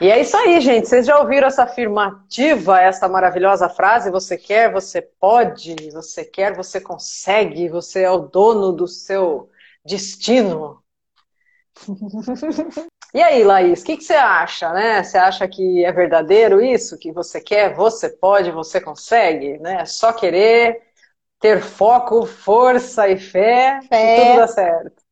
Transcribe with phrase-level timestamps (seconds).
[0.00, 0.88] E é isso aí, gente.
[0.88, 4.10] Vocês já ouviram essa afirmativa, essa maravilhosa frase?
[4.10, 9.48] Você quer, você pode, você quer, você consegue, você é o dono do seu
[9.84, 10.82] destino.
[13.14, 15.02] E aí, Laís, o que, que, você acha, né?
[15.02, 16.98] Você acha que é verdadeiro isso?
[16.98, 19.80] Que você quer, você pode, você consegue, né?
[19.80, 20.82] É só querer,
[21.40, 24.16] ter foco, força e fé, fé.
[24.18, 25.05] e tudo dá certo.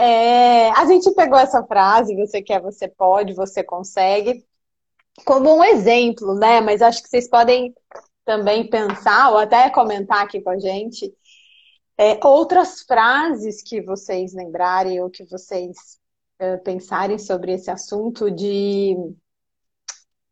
[0.00, 4.46] É, a gente pegou essa frase, você quer, você pode, você consegue,
[5.26, 6.60] como um exemplo, né?
[6.60, 7.74] Mas acho que vocês podem
[8.24, 11.12] também pensar, ou até comentar aqui com a gente,
[11.98, 15.76] é, outras frases que vocês lembrarem ou que vocês
[16.38, 18.94] é, pensarem sobre esse assunto de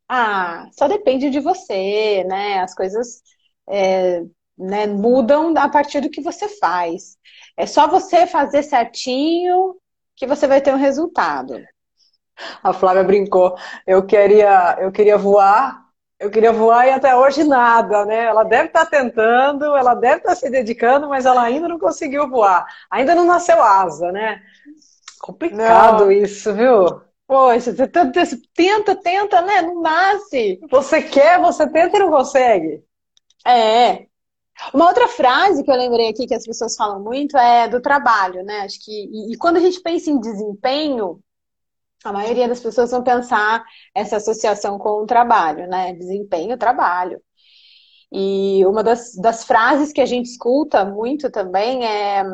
[0.09, 2.61] ah, só depende de você, né?
[2.61, 3.21] As coisas
[3.69, 4.23] é,
[4.57, 7.19] né, mudam a partir do que você faz.
[7.57, 9.77] É só você fazer certinho
[10.15, 11.63] que você vai ter um resultado.
[12.63, 13.57] A Flávia brincou.
[13.87, 15.87] Eu queria, eu queria voar,
[16.19, 18.25] eu queria voar e até hoje nada, né?
[18.25, 22.67] Ela deve estar tentando, ela deve estar se dedicando, mas ela ainda não conseguiu voar.
[22.91, 24.43] Ainda não nasceu asa, né?
[25.21, 26.13] Complicado não.
[26.13, 27.01] isso, viu?
[27.27, 27.87] Poxa, você
[28.55, 29.63] tenta, tenta, né?
[29.63, 30.61] Não nasce.
[30.71, 32.85] Você quer, você tenta e não consegue.
[33.45, 34.07] É.
[34.73, 38.43] Uma outra frase que eu lembrei aqui que as pessoas falam muito é do trabalho,
[38.43, 38.61] né?
[38.61, 41.21] Acho que e, e quando a gente pensa em desempenho,
[42.05, 45.93] a maioria das pessoas vão pensar essa associação com o trabalho, né?
[45.95, 47.21] Desempenho, trabalho.
[48.13, 52.25] E uma das, das frases que a gente escuta muito também é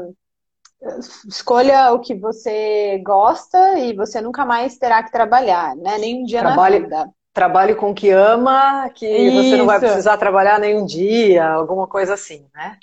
[1.27, 5.98] escolha o que você gosta e você nunca mais terá que trabalhar, né?
[5.98, 9.37] Nem um dia Trabalhe, na vida trabalhe com o que ama, que Isso.
[9.37, 12.79] você não vai precisar trabalhar nenhum dia, alguma coisa assim, né?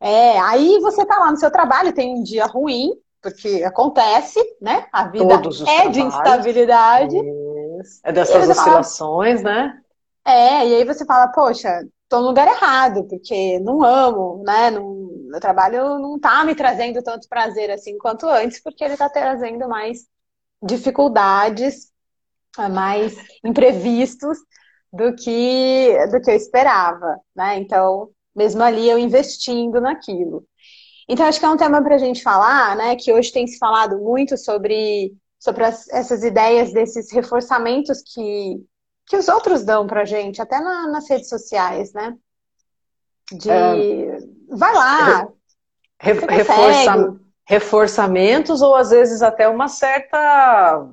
[0.00, 4.86] É, aí você tá lá no seu trabalho, tem um dia ruim, porque acontece, né?
[4.92, 5.92] A vida é trabalhos.
[5.92, 7.16] de instabilidade.
[7.80, 8.00] Isso.
[8.02, 9.80] É dessas oscilações, fala, né?
[10.26, 14.70] É, e aí você fala, poxa, tô no lugar errado, porque não amo, né?
[14.70, 19.08] Não, o trabalho não tá me trazendo tanto prazer assim quanto antes, porque ele tá
[19.08, 20.06] trazendo mais
[20.62, 21.93] dificuldades
[22.70, 24.38] mais imprevistos
[24.92, 27.58] do que, do que eu esperava, né?
[27.58, 30.44] Então, mesmo ali eu investindo naquilo.
[31.08, 32.96] Então, acho que é um tema para a gente falar, né?
[32.96, 38.64] Que hoje tem se falado muito sobre, sobre as, essas ideias desses reforçamentos que,
[39.06, 42.14] que os outros dão para a gente, até na, nas redes sociais, né?
[43.32, 45.28] De é, vai lá.
[46.00, 47.16] Re, reforça,
[47.46, 50.88] reforçamentos ou às vezes até uma certa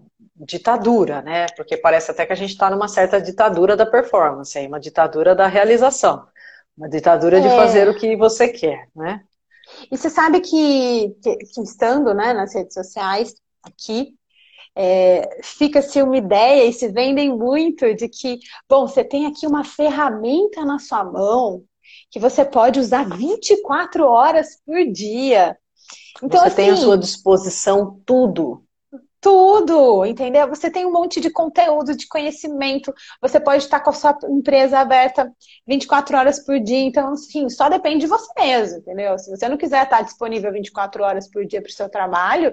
[0.45, 1.45] ditadura, né?
[1.55, 5.35] Porque parece até que a gente está numa certa ditadura da performance, aí, uma ditadura
[5.35, 6.25] da realização,
[6.77, 7.41] uma ditadura é.
[7.41, 9.23] de fazer o que você quer, né?
[9.91, 14.15] E você sabe que, que, que estando né, nas redes sociais, aqui,
[14.75, 19.63] é, fica-se uma ideia e se vendem muito de que, bom, você tem aqui uma
[19.63, 21.63] ferramenta na sua mão
[22.09, 25.57] que você pode usar 24 horas por dia.
[26.21, 28.63] Então, você assim, tem à assim, sua disposição tudo
[29.21, 30.49] tudo, entendeu?
[30.49, 34.79] Você tem um monte de conteúdo, de conhecimento, você pode estar com a sua empresa
[34.79, 35.31] aberta
[35.67, 39.17] 24 horas por dia, então, assim, só depende de você mesmo, entendeu?
[39.19, 42.51] Se você não quiser estar disponível 24 horas por dia para o seu trabalho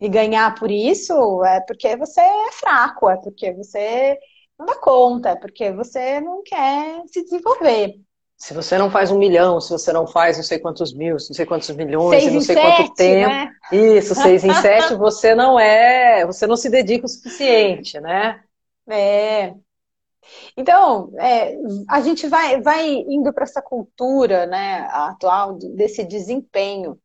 [0.00, 4.18] e ganhar por isso, é porque você é fraco, é porque você
[4.58, 8.05] não dá conta, é porque você não quer se desenvolver.
[8.36, 11.18] Se você não faz um milhão, se você não faz não sei quantos mil, não
[11.18, 13.30] sei quantos milhões, seis não sei quanto tempo.
[13.30, 13.52] Né?
[13.72, 18.42] Isso, seis em sete, você não é, você não se dedica o suficiente, né?
[18.88, 19.54] É.
[20.56, 21.56] Então, é,
[21.88, 26.98] a gente vai, vai indo para essa cultura né, atual desse desempenho.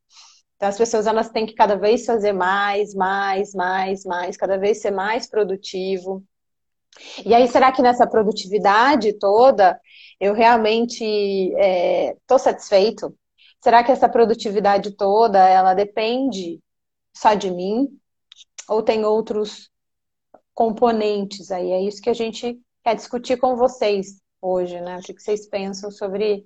[0.56, 4.81] Então, as pessoas elas têm que cada vez fazer mais, mais, mais, mais, cada vez
[4.81, 6.24] ser mais produtivo.
[7.25, 9.79] E aí, será que nessa produtividade toda
[10.19, 13.16] eu realmente estou é, satisfeito?
[13.62, 16.59] Será que essa produtividade toda ela depende
[17.16, 17.88] só de mim?
[18.68, 19.69] Ou tem outros
[20.53, 21.72] componentes aí?
[21.72, 24.97] É isso que a gente quer discutir com vocês hoje, né?
[24.97, 26.46] O que vocês pensam sobre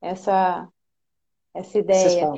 [0.00, 0.66] essa,
[1.54, 2.32] essa ideia?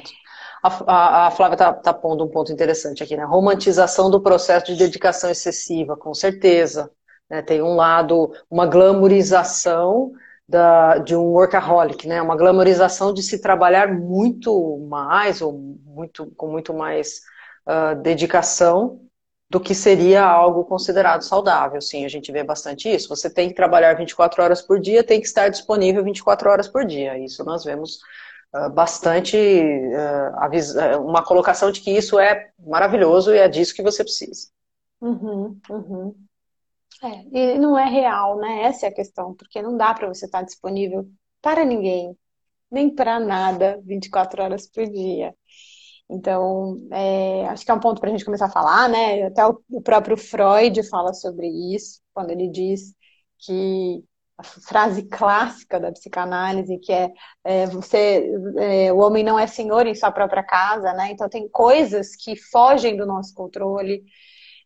[0.62, 3.24] A, a, a, Flávia está tá pondo um ponto interessante aqui, né?
[3.24, 6.90] Romantização do processo de dedicação excessiva, com certeza.
[7.30, 7.40] Né?
[7.42, 10.12] Tem um lado, uma glamorização
[10.50, 12.20] da, de um workaholic, né?
[12.20, 17.20] Uma glamorização de se trabalhar muito mais ou muito com muito mais
[17.68, 19.00] uh, dedicação
[19.48, 21.80] do que seria algo considerado saudável.
[21.80, 23.08] Sim, a gente vê bastante isso.
[23.08, 26.84] Você tem que trabalhar 24 horas por dia, tem que estar disponível 24 horas por
[26.84, 27.16] dia.
[27.18, 28.00] Isso nós vemos
[28.54, 34.02] uh, bastante uh, uma colocação de que isso é maravilhoso e é disso que você
[34.02, 34.48] precisa.
[35.00, 36.14] Uhum, uhum.
[37.02, 38.62] É, e não é real, né?
[38.62, 41.08] Essa é a questão, porque não dá para você estar disponível
[41.40, 42.16] para ninguém,
[42.70, 45.34] nem para nada 24 horas por dia.
[46.08, 49.22] Então, é, acho que é um ponto para a gente começar a falar, né?
[49.24, 52.94] Até o, o próprio Freud fala sobre isso, quando ele diz
[53.38, 54.04] que
[54.36, 57.12] a frase clássica da psicanálise, que é,
[57.44, 61.10] é você, é, o homem não é senhor em sua própria casa, né?
[61.12, 64.02] Então tem coisas que fogem do nosso controle.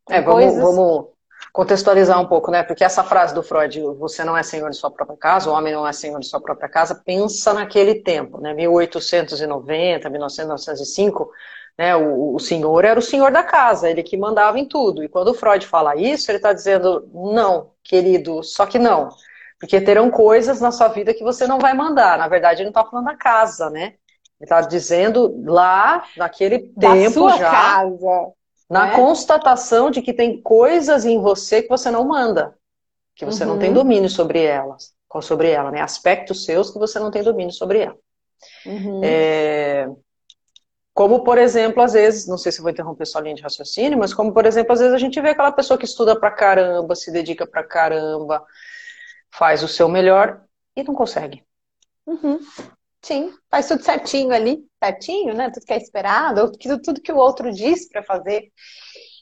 [0.08, 0.62] É, vamos, coisas...
[0.62, 1.13] vamos
[1.52, 2.62] contextualizar um pouco, né?
[2.62, 5.72] Porque essa frase do Freud, você não é senhor de sua própria casa, o homem
[5.72, 8.52] não é senhor de sua própria casa, pensa naquele tempo, né?
[8.52, 11.30] 1890, 1905,
[11.78, 11.94] né?
[11.96, 15.02] O, o senhor era o senhor da casa, ele que mandava em tudo.
[15.02, 19.08] E quando o Freud fala isso, ele está dizendo, não, querido, só que não.
[19.58, 22.18] Porque terão coisas na sua vida que você não vai mandar.
[22.18, 23.94] Na verdade, ele não está falando da casa, né?
[24.40, 27.50] Ele está dizendo lá, naquele da tempo já.
[27.50, 28.34] Casa
[28.68, 28.96] na é.
[28.96, 32.56] constatação de que tem coisas em você que você não manda,
[33.14, 33.50] que você uhum.
[33.50, 33.74] não tem uhum.
[33.74, 35.80] domínio sobre elas, sobre ela, né?
[35.80, 37.96] Aspectos seus que você não tem domínio sobre ela.
[38.66, 39.00] Uhum.
[39.02, 39.88] É...
[40.92, 44.14] Como, por exemplo, às vezes, não sei se vou interromper sua linha de raciocínio, mas
[44.14, 47.10] como, por exemplo, às vezes a gente vê aquela pessoa que estuda pra caramba, se
[47.10, 48.44] dedica pra caramba,
[49.32, 50.40] faz o seu melhor
[50.76, 51.44] e não consegue.
[52.06, 52.38] Uhum.
[53.04, 55.50] Sim, faz tudo certinho ali, certinho, né?
[55.50, 58.50] Tudo que é esperado, tudo, tudo que o outro diz para fazer.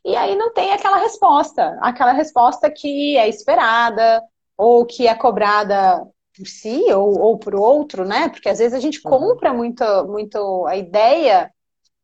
[0.04, 4.22] E aí não tem aquela resposta, aquela resposta que é esperada,
[4.56, 6.06] ou que é cobrada
[6.36, 8.28] por si ou, ou por outro, né?
[8.28, 9.10] Porque às vezes a gente uhum.
[9.10, 11.52] compra muito, muito a ideia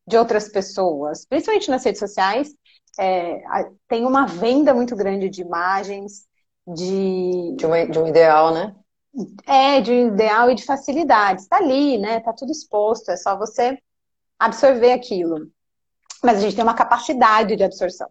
[0.04, 2.48] de outras pessoas, principalmente nas redes sociais,
[2.98, 3.40] é,
[3.86, 6.26] tem uma venda muito grande de imagens,
[6.66, 7.54] de.
[7.54, 8.74] De de um ideal, né?
[9.46, 11.42] É, de ideal e de facilidade.
[11.42, 12.18] Está ali, né?
[12.18, 13.78] Está tudo exposto, é só você
[14.38, 15.50] absorver aquilo.
[16.22, 18.08] Mas a gente tem uma capacidade de absorção.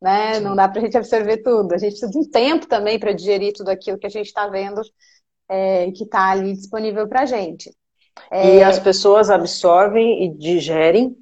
[0.00, 0.38] Né?
[0.40, 1.74] Não dá para a gente absorver tudo.
[1.74, 4.46] A gente precisa de um tempo também para digerir tudo aquilo que a gente está
[4.46, 4.80] vendo
[5.48, 7.74] é, que está ali disponível para a gente.
[8.30, 8.56] É...
[8.56, 11.16] E as pessoas absorvem e digerem,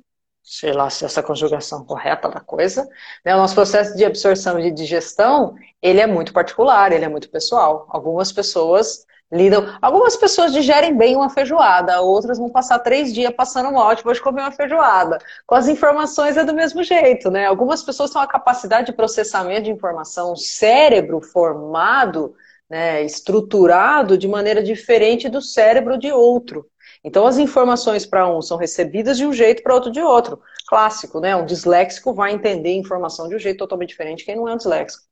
[0.46, 2.88] sei lá se essa conjugação correta da coisa,
[3.24, 3.34] né?
[3.34, 7.28] o nosso processo de absorção e de digestão, ele é muito particular, ele é muito
[7.28, 7.86] pessoal.
[7.90, 9.76] Algumas pessoas lidam.
[9.82, 14.22] Algumas pessoas digerem bem uma feijoada, outras vão passar três dias passando mal depois de
[14.22, 15.18] comer uma feijoada.
[15.44, 17.46] Com as informações é do mesmo jeito, né?
[17.46, 22.36] Algumas pessoas têm uma capacidade de processamento de informação, um cérebro formado,
[22.70, 26.66] né, estruturado de maneira diferente do cérebro de outro.
[27.06, 30.42] Então as informações para um são recebidas de um jeito para outro de outro.
[30.66, 31.36] Clássico, né?
[31.36, 35.04] Um disléxico vai entender informação de um jeito totalmente diferente quem não é um disléxico.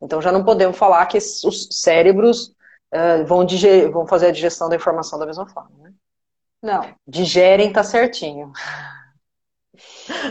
[0.00, 2.54] Então já não podemos falar que os cérebros
[2.94, 5.76] uh, vão, diger, vão fazer a digestão da informação da mesma forma.
[5.78, 5.92] Né?
[6.62, 6.94] Não.
[7.06, 8.50] Digerem tá certinho.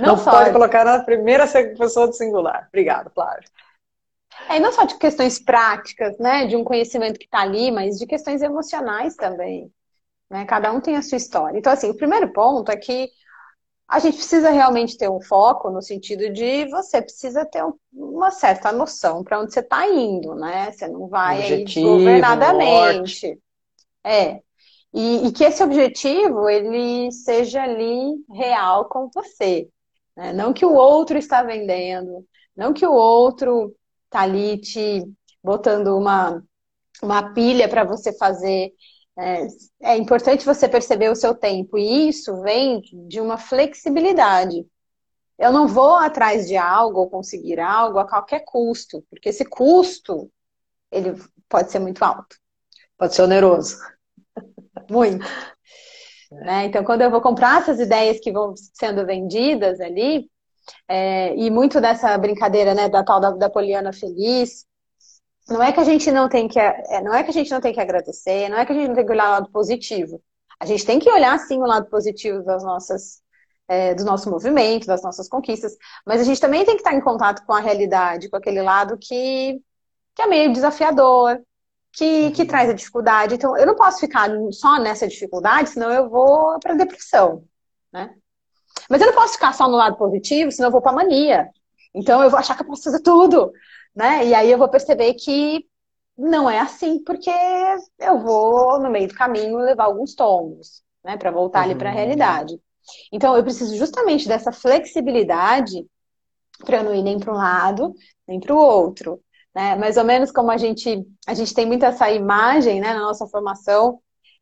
[0.02, 2.66] Não, não pode colocar na primeira pessoa do singular.
[2.70, 3.44] Obrigada, claro.
[4.50, 8.08] É, não só de questões práticas, né, de um conhecimento que está ali, mas de
[8.08, 9.72] questões emocionais também.
[10.32, 10.46] Né?
[10.46, 11.60] Cada um tem a sua história.
[11.60, 13.10] Então, assim, o primeiro ponto é que
[13.86, 17.62] a gente precisa realmente ter um foco no sentido de você precisa ter
[17.92, 20.72] uma certa noção para onde você está indo, né?
[20.72, 23.38] Você não vai objetivo, aí desgovernadamente.
[24.06, 24.40] É.
[24.94, 29.68] E, e, que esse objetivo ele seja ali real com você.
[30.16, 30.32] Né?
[30.32, 32.26] Não que o outro está vendendo,
[32.56, 33.76] não que o outro
[34.06, 35.04] está ali te
[35.44, 36.42] botando uma,
[37.04, 38.72] uma pilha para você fazer
[39.18, 39.48] é,
[39.82, 44.66] é importante você perceber o seu tempo, e isso vem de uma flexibilidade.
[45.38, 50.32] Eu não vou atrás de algo ou conseguir algo a qualquer custo, porque esse custo
[50.92, 51.16] ele
[51.50, 52.38] pode ser muito alto.
[52.98, 53.78] Pode ser oneroso.
[54.90, 55.26] Muito.
[56.32, 56.66] Né?
[56.66, 60.30] Então, quando eu vou comprar essas ideias que vão sendo vendidas ali,
[60.88, 64.66] é, e muito dessa brincadeira né, da tal da, da Poliana Feliz,
[65.50, 67.62] não é que a gente não tem que, é, não é que a gente não
[67.62, 70.22] tem que agradecer, não é que a gente não tem que olhar o lado positivo.
[70.60, 73.22] A gente tem que olhar sim o lado positivo das nossas,
[73.68, 77.02] é, do nosso movimento, das nossas conquistas, mas a gente também tem que estar em
[77.02, 79.60] contato com a realidade, com aquele lado que,
[80.16, 81.40] que é meio desafiador,
[81.94, 83.36] que, que traz a dificuldade.
[83.36, 87.44] Então, eu não posso ficar só nessa dificuldade, senão eu vou para depressão,
[87.92, 88.14] né?
[88.90, 91.50] Mas eu não posso ficar só no lado positivo, senão eu vou para mania.
[91.94, 93.52] Então, eu vou achar que eu posso fazer tudo
[93.96, 94.26] né?
[94.26, 95.66] E aí eu vou perceber que
[96.18, 97.32] não é assim, porque
[98.00, 101.18] eu vou, no meio do caminho, levar alguns tombos, né?
[101.18, 101.66] Para voltar uhum.
[101.66, 102.60] ali para a realidade.
[103.12, 105.86] Então, eu preciso justamente dessa flexibilidade
[106.66, 107.94] para eu não ir nem para um lado,
[108.28, 109.20] nem para o outro.
[109.54, 109.76] Né?
[109.76, 113.28] Mais ou menos como a gente, a gente tem muito essa imagem né, na nossa
[113.28, 114.00] formação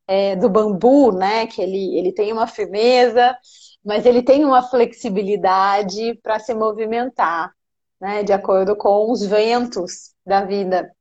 [0.08, 1.48] é, do bambu, né?
[1.48, 3.36] Que ele, ele tem uma firmeza,
[3.84, 7.53] mas ele tem uma flexibilidade para se movimentar.
[8.00, 10.91] Né, de acordo com os ventos da vida.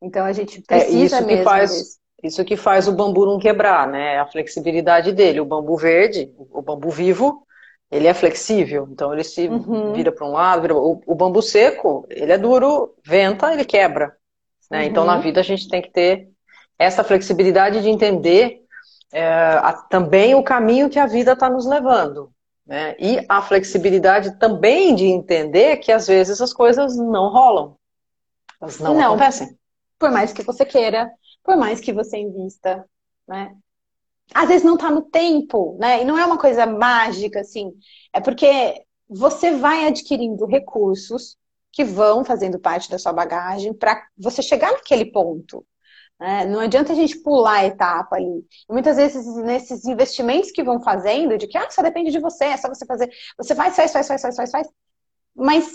[0.00, 1.28] Então a gente precisa é isso mesmo.
[1.28, 4.18] Que faz, Isso que faz o bambu não quebrar, né?
[4.18, 5.40] A flexibilidade dele.
[5.40, 7.46] O bambu verde, o bambu vivo,
[7.90, 9.92] ele é flexível, então ele se uhum.
[9.92, 10.74] vira para um lado, vira...
[10.74, 14.12] o, o, bambu seco, ele é duro, venta, ele quebra.
[14.70, 14.80] Né?
[14.80, 14.84] Uhum.
[14.86, 16.28] Então na vida a gente tem que ter
[16.78, 18.60] essa flexibilidade de entender
[19.12, 22.30] é, a, também o caminho que a vida está nos levando.
[22.66, 22.96] Né?
[22.98, 27.76] E a flexibilidade também de entender que às vezes as coisas não rolam.
[28.60, 29.56] Elas não, não acontecem.
[29.98, 31.10] Por mais que você queira,
[31.44, 32.84] por mais que você invista,
[33.26, 33.54] né?
[34.34, 36.02] Às vezes não está no tempo, né?
[36.02, 37.72] E não é uma coisa mágica, assim.
[38.12, 41.36] É porque você vai adquirindo recursos
[41.70, 45.64] que vão fazendo parte da sua bagagem para você chegar naquele ponto.
[46.18, 46.46] Né?
[46.46, 48.44] Não adianta a gente pular a etapa ali.
[48.68, 52.56] Muitas vezes, nesses investimentos que vão fazendo, de que ah, só depende de você, é
[52.56, 53.10] só você fazer.
[53.38, 54.68] Você faz, faz, faz, faz, faz, faz, faz.
[55.34, 55.72] Mas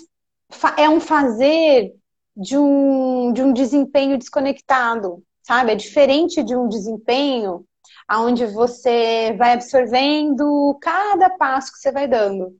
[0.77, 1.93] é um fazer
[2.36, 5.71] de um, de um desempenho desconectado, sabe?
[5.71, 7.65] É diferente de um desempenho
[8.12, 12.55] onde você vai absorvendo cada passo que você vai dando.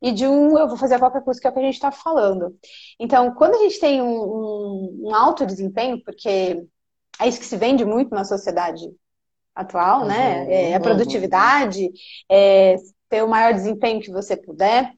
[0.00, 1.74] E de um, eu vou fazer a própria coisa, que é o que a gente
[1.74, 2.56] está falando.
[2.98, 6.66] Então, quando a gente tem um, um, um alto desempenho, porque
[7.22, 8.90] é isso que se vende muito na sociedade
[9.54, 10.44] atual, né?
[10.44, 10.70] né?
[10.70, 11.90] É a produtividade,
[12.30, 12.76] é
[13.08, 14.92] ter o maior desempenho que você puder.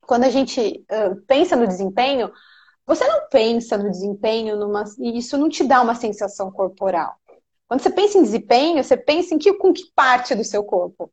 [0.00, 2.30] Quando a gente uh, pensa no desempenho,
[2.86, 7.16] você não pensa no desempenho numa, e isso não te dá uma sensação corporal.
[7.66, 11.10] Quando você pensa em desempenho, você pensa em que, com que parte do seu corpo?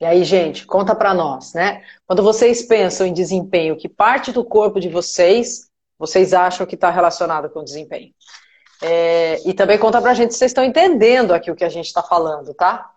[0.00, 1.84] E aí, gente, conta para nós, né?
[2.06, 5.69] Quando vocês pensam em desempenho, que parte do corpo de vocês
[6.00, 8.10] vocês acham que está relacionado com o desempenho.
[8.82, 11.84] É, e também conta pra gente se vocês estão entendendo aqui o que a gente
[11.84, 12.90] está falando, tá?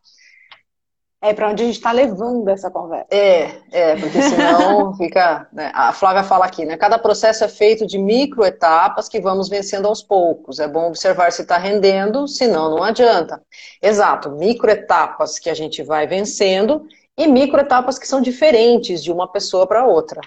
[1.22, 3.07] É para onde a gente está levando essa conversa.
[3.10, 5.48] É, é, porque senão fica.
[5.51, 5.72] Né?
[5.74, 6.77] A Flávia fala aqui, né?
[6.77, 10.60] Cada processo é feito de microetapas que vamos vencendo aos poucos.
[10.60, 13.41] É bom observar se está rendendo, senão não adianta.
[13.81, 16.86] Exato, microetapas que a gente vai vencendo
[17.17, 20.22] e microetapas que são diferentes de uma pessoa para outra.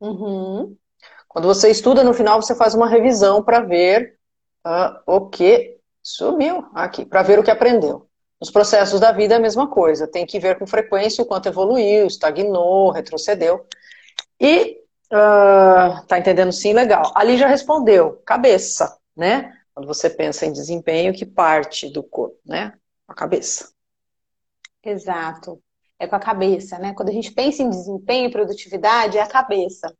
[0.00, 0.76] Uhum.
[1.34, 4.16] Quando você estuda, no final você faz uma revisão para ver
[4.64, 8.08] uh, o que subiu aqui, para ver o que aprendeu.
[8.40, 11.48] Nos processos da vida é a mesma coisa, tem que ver com frequência o quanto
[11.48, 13.66] evoluiu, estagnou, retrocedeu.
[14.40, 14.78] E
[15.12, 17.10] uh, tá entendendo sim, legal.
[17.16, 19.52] Ali já respondeu, cabeça, né?
[19.74, 22.74] Quando você pensa em desempenho, que parte do corpo, né?
[23.08, 23.72] A cabeça.
[24.84, 25.60] Exato.
[25.98, 26.94] É com a cabeça, né?
[26.94, 29.92] Quando a gente pensa em desempenho e produtividade, é a cabeça.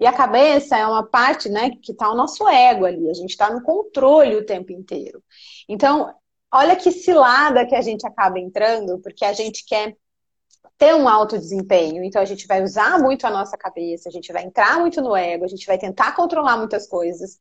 [0.00, 3.10] E a cabeça é uma parte, né, que está o nosso ego ali.
[3.10, 5.22] A gente está no controle o tempo inteiro.
[5.68, 6.14] Então,
[6.52, 9.96] olha que cilada que a gente acaba entrando, porque a gente quer
[10.76, 12.02] ter um alto desempenho.
[12.02, 15.14] Então, a gente vai usar muito a nossa cabeça, a gente vai entrar muito no
[15.16, 17.38] ego, a gente vai tentar controlar muitas coisas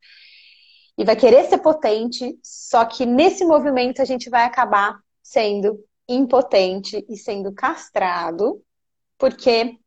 [0.97, 2.37] e vai querer ser potente.
[2.43, 8.61] Só que nesse movimento a gente vai acabar sendo impotente e sendo castrado,
[9.17, 9.77] porque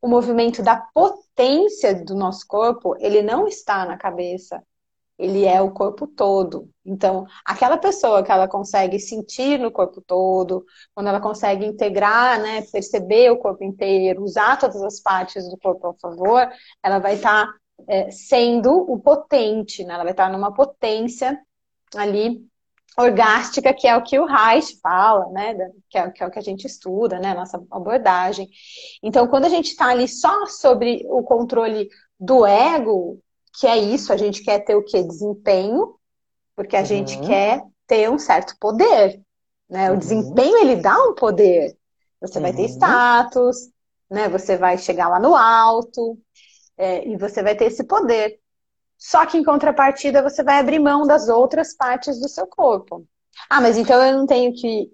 [0.00, 4.62] o movimento da potência do nosso corpo, ele não está na cabeça,
[5.18, 6.70] ele é o corpo todo.
[6.84, 10.64] Então, aquela pessoa que ela consegue sentir no corpo todo,
[10.94, 15.88] quando ela consegue integrar, né, perceber o corpo inteiro, usar todas as partes do corpo
[15.88, 16.50] a favor,
[16.82, 17.54] ela vai estar tá,
[17.86, 19.94] é, sendo o potente, né?
[19.94, 21.38] ela vai estar tá numa potência
[21.94, 22.42] ali
[22.98, 25.54] orgástica, que é o que o Reich fala, né?
[25.88, 27.34] Que é, que é o que a gente estuda, né?
[27.34, 28.48] Nossa abordagem.
[29.02, 33.18] Então, quando a gente está ali só sobre o controle do ego,
[33.58, 35.02] que é isso, a gente quer ter o que?
[35.02, 35.94] Desempenho,
[36.54, 36.86] porque a uhum.
[36.86, 39.20] gente quer ter um certo poder.
[39.68, 39.88] Né?
[39.90, 39.98] O uhum.
[39.98, 41.76] desempenho ele dá um poder.
[42.20, 42.42] Você uhum.
[42.42, 42.68] vai ter uhum.
[42.68, 43.56] status,
[44.10, 44.28] né?
[44.28, 46.18] Você vai chegar lá no alto
[46.76, 48.39] é, e você vai ter esse poder.
[49.00, 53.06] Só que em contrapartida você vai abrir mão das outras partes do seu corpo.
[53.48, 54.92] Ah, mas então eu não tenho que.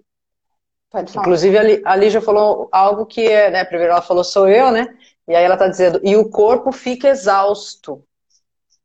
[0.89, 1.25] Pode falar.
[1.25, 3.65] Inclusive a Lígia falou algo que é, né?
[3.65, 4.87] Primeiro ela falou sou eu, né?
[5.27, 8.01] E aí ela está dizendo, e o corpo fica exausto.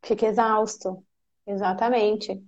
[0.03, 1.05] Fica exausto,
[1.47, 2.43] exatamente.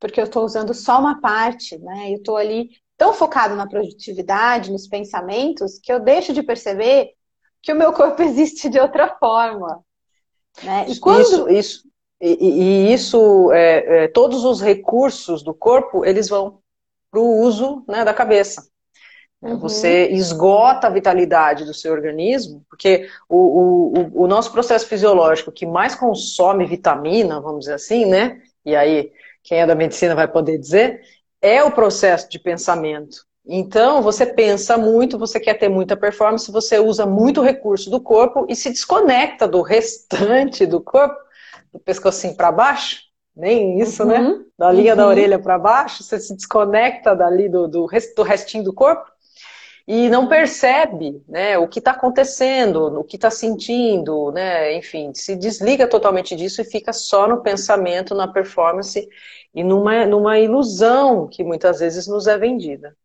[0.00, 2.10] Porque eu estou usando só uma parte, né?
[2.10, 7.12] Eu estou ali tão focado na produtividade, nos pensamentos, que eu deixo de perceber
[7.62, 9.84] que o meu corpo existe de outra forma.
[10.64, 10.86] Né?
[10.88, 11.20] E quando...
[11.20, 11.91] Isso, isso,
[12.22, 16.60] e, e isso, é, é, todos os recursos do corpo, eles vão
[17.10, 18.64] para o uso né, da cabeça.
[19.42, 19.58] Uhum.
[19.58, 25.66] Você esgota a vitalidade do seu organismo, porque o, o, o nosso processo fisiológico que
[25.66, 28.40] mais consome vitamina, vamos dizer assim, né?
[28.64, 29.10] E aí,
[29.42, 31.00] quem é da medicina vai poder dizer,
[31.40, 33.26] é o processo de pensamento.
[33.44, 38.46] Então, você pensa muito, você quer ter muita performance, você usa muito recurso do corpo
[38.48, 41.16] e se desconecta do restante do corpo,
[41.72, 43.00] do pescocinho para baixo,
[43.34, 44.20] nem isso, né?
[44.20, 44.38] uhum.
[44.38, 44.44] né?
[44.58, 44.98] Da linha uhum.
[44.98, 47.86] da orelha para baixo, você se desconecta dali do, do,
[48.16, 49.10] do restinho do corpo
[49.86, 55.34] e não percebe né, o que está acontecendo, o que está sentindo, né, enfim, se
[55.34, 59.08] desliga totalmente disso e fica só no pensamento, na performance
[59.54, 62.96] e numa, numa ilusão que muitas vezes nos é vendida.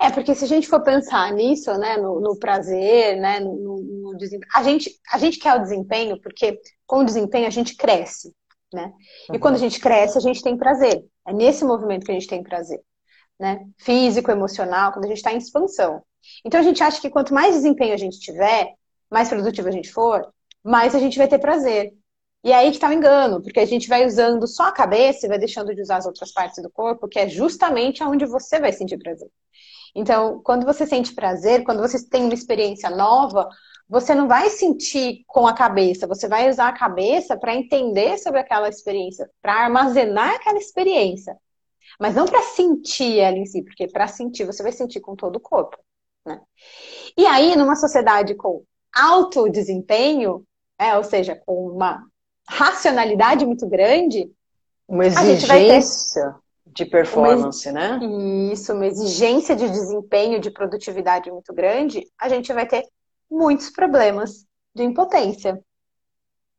[0.00, 4.16] É, porque se a gente for pensar nisso, né, no, no prazer, né, no, no,
[4.16, 8.34] desempenho, a gente, a gente quer o desempenho porque com o desempenho a gente cresce,
[8.72, 8.90] né?
[9.28, 9.38] E uhum.
[9.38, 11.04] quando a gente cresce, a gente tem prazer.
[11.28, 12.80] É nesse movimento que a gente tem prazer,
[13.38, 13.60] né?
[13.78, 16.02] Físico, emocional, quando a gente está em expansão.
[16.46, 18.72] Então a gente acha que quanto mais desempenho a gente tiver,
[19.10, 20.26] mais produtivo a gente for,
[20.64, 21.92] mais a gente vai ter prazer.
[22.42, 25.26] E é aí que está o engano, porque a gente vai usando só a cabeça
[25.26, 28.58] e vai deixando de usar as outras partes do corpo, que é justamente onde você
[28.58, 29.28] vai sentir prazer.
[29.94, 33.48] Então, quando você sente prazer, quando você tem uma experiência nova,
[33.88, 38.40] você não vai sentir com a cabeça, você vai usar a cabeça para entender sobre
[38.40, 41.36] aquela experiência, para armazenar aquela experiência.
[41.98, 45.36] Mas não para sentir ela em si, porque para sentir você vai sentir com todo
[45.36, 45.76] o corpo.
[46.24, 46.40] Né?
[47.16, 48.62] E aí, numa sociedade com
[48.94, 50.44] alto desempenho,
[50.78, 52.04] é, ou seja, com uma
[52.48, 54.30] racionalidade muito grande,
[54.86, 56.34] uma exigência
[56.66, 58.00] de performance, uma, né?
[58.52, 62.86] Isso, uma exigência de desempenho, de produtividade muito grande, a gente vai ter
[63.30, 65.62] muitos problemas de impotência,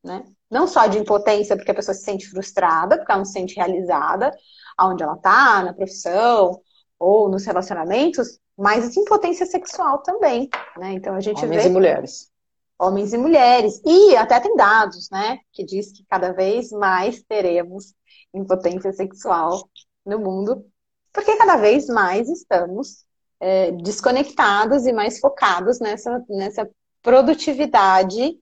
[0.03, 0.23] né?
[0.49, 3.55] Não só de impotência porque a pessoa se sente frustrada, porque ela não se sente
[3.55, 4.35] realizada
[4.77, 6.59] aonde ela está, na profissão
[6.99, 10.93] ou nos relacionamentos, mas de impotência sexual também, né?
[10.93, 12.31] Então a gente Homens vê e mulheres.
[12.77, 13.81] Homens e mulheres.
[13.85, 17.93] E até tem dados, né, que diz que cada vez mais teremos
[18.33, 19.69] impotência sexual
[20.05, 20.65] no mundo,
[21.13, 23.05] porque cada vez mais estamos
[23.39, 26.69] é, desconectados e mais focados nessa, nessa
[27.01, 28.37] produtividade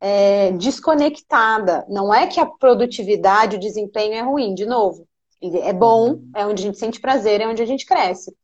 [0.00, 1.84] é, desconectada.
[1.88, 5.06] Não é que a produtividade, o desempenho é ruim, de novo.
[5.42, 6.30] É bom, uhum.
[6.34, 8.34] é onde a gente sente prazer, é onde a gente cresce.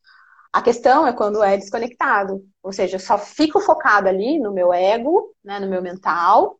[0.53, 2.43] A questão é quando é desconectado.
[2.63, 6.59] Ou seja, eu só fico focado ali no meu ego, né, no meu mental,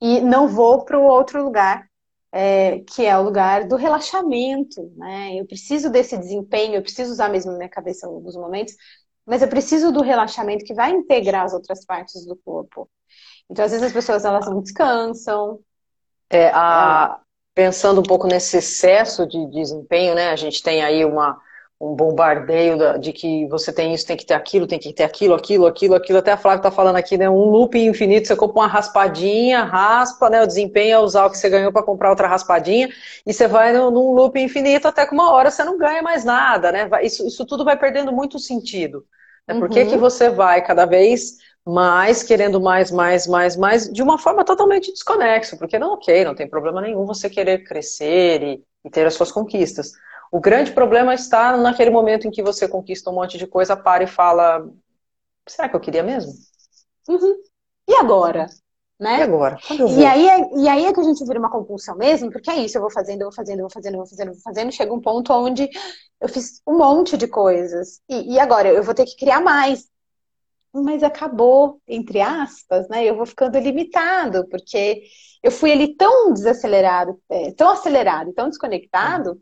[0.00, 1.86] e não vou para o outro lugar
[2.32, 5.38] é, que é o lugar do relaxamento, né?
[5.38, 8.74] Eu preciso desse desempenho, eu preciso usar mesmo minha cabeça em alguns momentos,
[9.26, 12.88] mas eu preciso do relaxamento que vai integrar as outras partes do corpo.
[13.50, 15.60] Então, às vezes as pessoas elas não descansam.
[16.30, 17.22] É, a, é.
[17.54, 20.30] Pensando um pouco nesse excesso de desempenho, né?
[20.30, 21.38] A gente tem aí uma
[21.82, 25.34] um bombardeio de que você tem isso, tem que ter aquilo, tem que ter aquilo,
[25.34, 26.18] aquilo, aquilo, aquilo.
[26.20, 27.28] Até a Flávia está falando aqui, né?
[27.28, 30.40] Um loop infinito, você compra uma raspadinha, raspa, né?
[30.40, 32.88] O desempenho é usar o que você ganhou para comprar outra raspadinha,
[33.26, 36.70] e você vai num loop infinito até que uma hora você não ganha mais nada,
[36.70, 36.88] né?
[37.02, 39.04] Isso, isso tudo vai perdendo muito sentido.
[39.48, 39.58] Né?
[39.58, 40.00] Por que, que uhum.
[40.00, 45.56] você vai cada vez mais, querendo mais, mais, mais, mais, de uma forma totalmente desconexa?
[45.56, 49.32] Porque não, ok, não tem problema nenhum você querer crescer e, e ter as suas
[49.32, 49.90] conquistas.
[50.32, 54.02] O grande problema está naquele momento em que você conquista um monte de coisa, para
[54.02, 54.66] e fala:
[55.46, 56.32] será que eu queria mesmo?
[57.06, 57.36] Uhum.
[57.86, 58.46] E agora?
[58.98, 59.18] Né?
[59.18, 59.58] E agora?
[59.70, 62.56] E aí, é, e aí é que a gente vira uma compulsão mesmo, porque é
[62.56, 64.42] isso, eu vou fazendo, eu vou fazendo, eu vou fazendo, eu vou fazendo, eu vou
[64.42, 65.68] fazendo, chega um ponto onde
[66.18, 68.00] eu fiz um monte de coisas.
[68.08, 69.86] E, e agora eu vou ter que criar mais.
[70.72, 73.04] Mas acabou, entre aspas, né?
[73.04, 75.02] Eu vou ficando limitado, porque
[75.42, 79.38] eu fui ali tão desacelerado, é, tão acelerado, tão desconectado,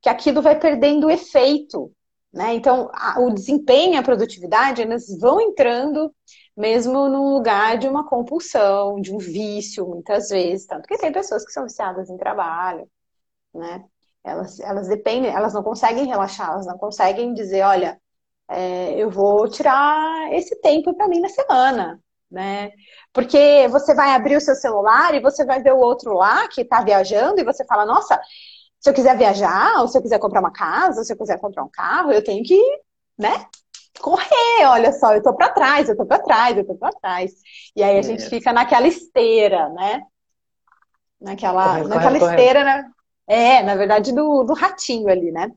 [0.00, 1.92] que aquilo vai perdendo efeito.
[2.32, 2.54] Né?
[2.54, 6.14] Então, a, o desempenho e a produtividade, elas vão entrando
[6.56, 10.66] mesmo num lugar de uma compulsão, de um vício, muitas vezes.
[10.66, 12.88] Tanto que tem pessoas que são viciadas em trabalho,
[13.54, 13.84] né?
[14.22, 17.98] Elas, elas dependem, elas não conseguem relaxar, elas não conseguem dizer, olha,
[18.48, 22.72] é, eu vou tirar esse tempo para mim na semana, né?
[23.12, 26.62] Porque você vai abrir o seu celular e você vai ver o outro lá que
[26.62, 28.20] está viajando e você fala, nossa,
[28.80, 31.38] se eu quiser viajar, ou se eu quiser comprar uma casa, ou se eu quiser
[31.38, 32.58] comprar um carro, eu tenho que,
[33.18, 33.46] né,
[34.00, 34.64] correr.
[34.66, 37.32] Olha só, eu tô para trás, eu tô para trás, eu tô para trás.
[37.76, 38.02] E aí a é.
[38.02, 40.02] gente fica naquela esteira, né?
[41.20, 42.82] Naquela, corre, naquela corre, esteira, corre.
[42.82, 42.90] né?
[43.28, 45.52] É, na verdade, do, do ratinho ali, né?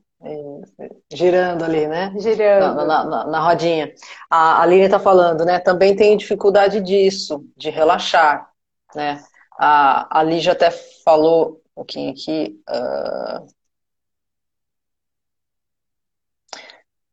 [1.12, 2.14] Girando ali, né?
[2.18, 2.76] Girando.
[2.76, 3.92] Na, na, na, na rodinha.
[4.30, 5.58] A Aline está falando, né?
[5.58, 8.48] Também tem dificuldade disso, de relaxar,
[8.94, 9.22] né?
[9.58, 10.70] A, a Lígia até
[11.04, 12.60] falou um pouquinho aqui.
[12.68, 13.46] Uh...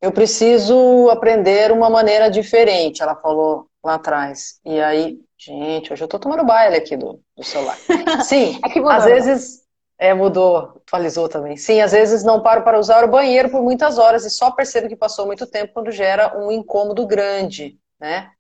[0.01, 4.59] Eu preciso aprender uma maneira diferente, ela falou lá atrás.
[4.65, 7.77] E aí, gente, hoje eu tô tomando baile aqui do, do celular.
[8.25, 9.61] Sim, é às vezes
[9.97, 11.55] É, mudou, atualizou também.
[11.57, 14.87] Sim, às vezes não paro para usar o banheiro por muitas horas e só percebo
[14.87, 18.31] que passou muito tempo quando gera um incômodo grande, né?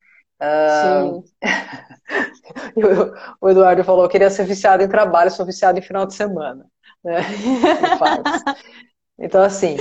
[0.41, 1.23] Uh...
[3.39, 6.65] o Eduardo falou, queria ser viciado em trabalho, sou viciado em final de semana.
[7.03, 7.21] Né?
[9.19, 9.77] então, assim,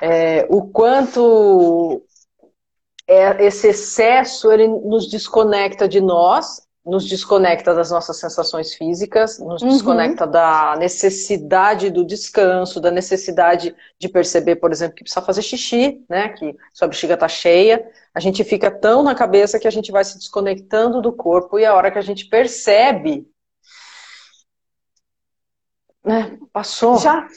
[0.00, 2.04] é, o quanto
[3.06, 9.62] é, esse excesso ele nos desconecta de nós, nos desconecta das nossas sensações físicas, nos
[9.62, 9.68] uhum.
[9.68, 16.04] desconecta da necessidade do descanso, da necessidade de perceber, por exemplo, que precisa fazer xixi,
[16.08, 16.30] né?
[16.30, 17.88] Que sua bexiga está cheia.
[18.12, 21.64] A gente fica tão na cabeça que a gente vai se desconectando do corpo e
[21.64, 23.26] a hora que a gente percebe
[26.04, 26.36] né?
[26.52, 26.98] Passou.
[26.98, 27.28] Já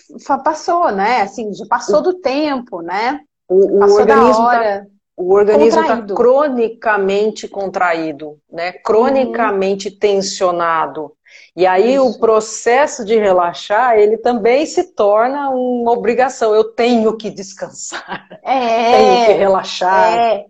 [0.43, 1.21] passou, né?
[1.21, 3.19] Assim, já passou do tempo, né?
[3.47, 4.85] O, o organismo tá,
[5.17, 8.73] o organismo está cronicamente contraído, né?
[8.73, 9.97] Cronicamente uhum.
[9.97, 11.15] tensionado.
[11.55, 12.05] E aí Isso.
[12.05, 16.53] o processo de relaxar, ele também se torna uma obrigação.
[16.53, 18.27] Eu tenho que descansar.
[18.43, 20.17] É, tenho que relaxar.
[20.17, 20.45] É.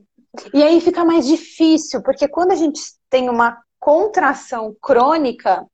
[0.54, 5.66] E aí fica mais difícil, porque quando a gente tem uma contração crônica,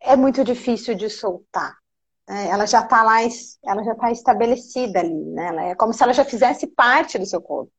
[0.00, 1.74] é muito difícil de soltar.
[2.28, 2.48] Né?
[2.48, 3.20] Ela já está lá,
[3.64, 5.48] ela já está estabelecida ali, né?
[5.48, 7.70] Ela é como se ela já fizesse parte do seu corpo.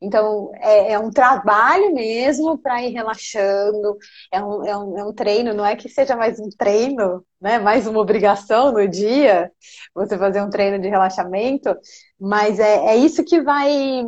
[0.00, 3.98] Então, é, é um trabalho mesmo para ir relaxando,
[4.32, 7.58] é um, é, um, é um treino, não é que seja mais um treino, né?
[7.58, 9.50] Mais uma obrigação no dia,
[9.94, 11.76] você fazer um treino de relaxamento,
[12.18, 14.02] mas é, é isso que vai,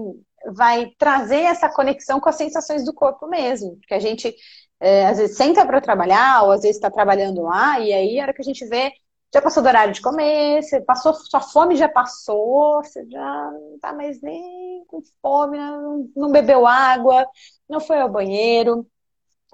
[0.54, 4.34] vai trazer essa conexão com as sensações do corpo mesmo, porque a gente
[4.80, 8.24] é, às vezes senta para trabalhar, ou às vezes está trabalhando lá, e aí a
[8.24, 8.92] hora que a gente vê,
[9.32, 13.78] já passou do horário de comer, você passou, sua fome já passou, você já não
[13.80, 17.26] tá mais nem com fome, não, não bebeu água,
[17.68, 18.86] não foi ao banheiro,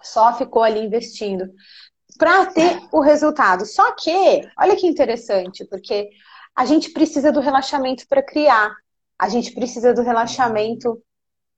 [0.02, 1.48] só ficou ali investindo
[2.18, 3.64] para ter o resultado.
[3.64, 6.10] Só que, olha que interessante, porque
[6.56, 8.74] a gente precisa do relaxamento para criar,
[9.16, 11.00] a gente precisa do relaxamento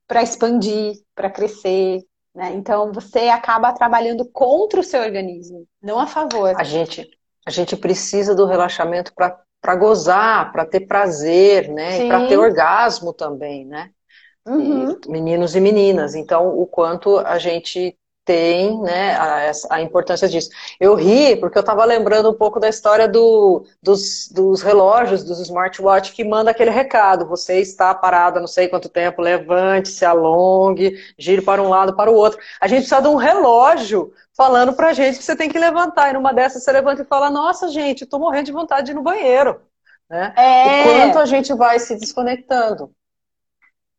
[0.06, 2.00] para expandir, para crescer,
[2.35, 2.52] né?
[2.52, 6.54] Então você acaba trabalhando contra o seu organismo, não a favor.
[6.59, 7.09] A gente,
[7.46, 12.05] a gente precisa do relaxamento para gozar, para ter prazer, né?
[12.05, 13.90] E para ter orgasmo também, né?
[14.46, 14.98] Uhum.
[15.07, 16.14] E, meninos e meninas.
[16.14, 17.96] Então, o quanto a gente
[18.31, 20.50] tem né, a, a, importância disso.
[20.79, 25.40] Eu ri porque eu estava lembrando um pouco da história do, dos, dos, relógios, dos
[25.40, 30.96] smartwatch que manda aquele recado: você está parada não sei quanto tempo, levante, se alongue,
[31.18, 32.38] gire para um lado, para o outro.
[32.61, 36.09] A gente precisa de um relógio falando para a gente que você tem que levantar.
[36.09, 38.94] E numa dessas você levanta e fala: Nossa, gente, estou morrendo de vontade de ir
[38.94, 39.61] no banheiro.
[40.09, 40.33] Né?
[40.35, 40.81] É.
[40.81, 42.90] O quanto a gente vai se desconectando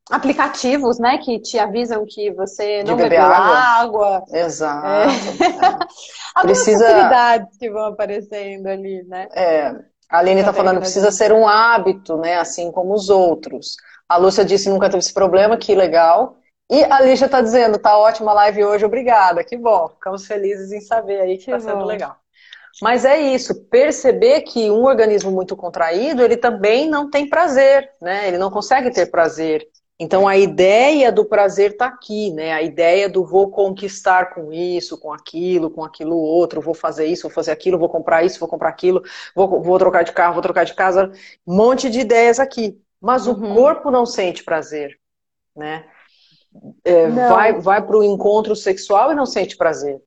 [0.09, 3.57] aplicativos, né, que te avisam que você não bebeu água.
[3.57, 4.25] água.
[4.29, 4.87] Exato.
[4.87, 5.07] É.
[6.41, 6.85] Precisa...
[6.85, 9.27] facilidades que vão aparecendo ali, né?
[9.33, 9.67] É.
[10.09, 13.77] A Aline está falando, precisa ser um hábito, né, assim como os outros.
[14.09, 16.35] A Lúcia disse nunca teve esse problema, que legal.
[16.71, 19.89] E a Lígia está dizendo, tá ótima a live hoje, obrigada, que bom.
[19.89, 22.15] Ficamos felizes em saber aí que está sendo legal.
[22.81, 28.25] Mas é isso, perceber que um organismo muito contraído, ele também não tem prazer, né?
[28.29, 29.67] Ele não consegue ter prazer.
[29.99, 32.53] Então a ideia do prazer está aqui, né?
[32.53, 37.23] A ideia do vou conquistar com isso, com aquilo, com aquilo outro, vou fazer isso,
[37.23, 39.03] vou fazer aquilo, vou comprar isso, vou comprar aquilo,
[39.35, 41.11] vou, vou trocar de carro, vou trocar de casa,
[41.45, 42.81] um monte de ideias aqui.
[43.01, 43.51] Mas uhum.
[43.51, 44.97] o corpo não sente prazer,
[45.53, 45.85] né?
[46.83, 50.01] É, vai vai para o encontro sexual e não sente prazer.